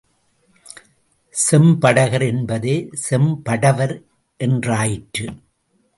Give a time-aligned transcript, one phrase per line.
[1.33, 3.95] செம் படகர் என்பதே செம்படவர்
[4.39, 5.27] என்றாயிற்று.